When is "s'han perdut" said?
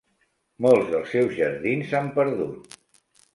1.93-2.75